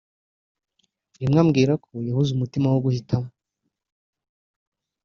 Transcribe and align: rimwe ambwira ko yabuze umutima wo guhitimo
rimwe 1.19 1.37
ambwira 1.43 1.73
ko 1.83 1.91
yabuze 2.07 2.29
umutima 2.33 2.67
wo 2.73 2.79
guhitimo 2.85 3.27